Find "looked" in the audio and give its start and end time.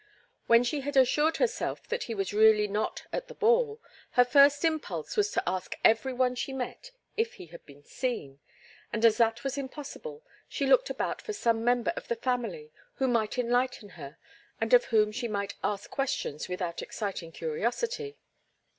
10.65-10.89